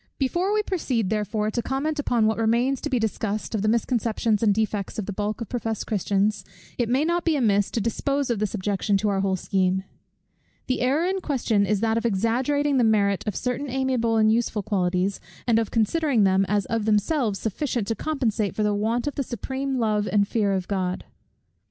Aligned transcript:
Before 0.17 0.51
we 0.51 0.63
proceed, 0.63 1.11
therefore, 1.11 1.51
to 1.51 1.61
comment 1.61 1.99
upon 1.99 2.25
what 2.25 2.39
remains 2.39 2.81
to 2.81 2.89
be 2.89 2.97
discussed, 2.97 3.53
of 3.53 3.61
the 3.61 3.67
misconceptions 3.67 4.41
and 4.41 4.51
defects 4.51 4.97
of 4.97 5.05
the 5.05 5.13
bulk 5.13 5.41
of 5.41 5.49
professed 5.49 5.85
Christians, 5.85 6.43
it 6.79 6.89
may 6.89 7.05
not 7.05 7.23
be 7.23 7.35
amiss 7.35 7.69
to 7.69 7.79
dispose 7.79 8.31
of 8.31 8.39
this 8.39 8.55
objection 8.55 8.97
to 8.97 9.09
our 9.09 9.19
whole 9.19 9.35
scheme. 9.35 9.83
The 10.65 10.81
error 10.81 11.05
in 11.05 11.21
question 11.21 11.67
is 11.67 11.81
that 11.81 11.99
of 11.99 12.05
exaggerating 12.07 12.77
the 12.77 12.83
merit 12.83 13.23
of 13.27 13.35
certain 13.35 13.69
amiable 13.69 14.17
and 14.17 14.31
useful 14.31 14.63
qualities, 14.63 15.19
and 15.45 15.59
of 15.59 15.69
considering 15.69 16.23
them 16.23 16.47
as 16.49 16.65
of 16.65 16.85
themselves 16.85 17.37
sufficient 17.37 17.85
to 17.89 17.95
compensate 17.95 18.55
for 18.55 18.63
the 18.63 18.73
want 18.73 19.05
of 19.05 19.13
the 19.13 19.21
supreme 19.23 19.77
love 19.77 20.07
and 20.11 20.27
fear 20.27 20.51
of 20.53 20.67
God. 20.67 21.05